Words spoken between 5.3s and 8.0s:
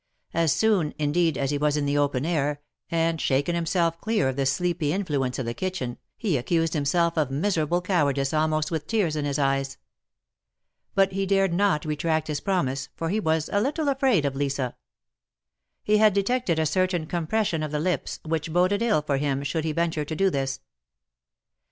of the kitchen, he accused himself of miserable